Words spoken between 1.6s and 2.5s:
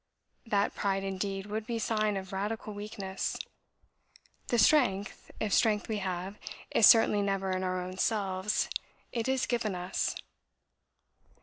be sign of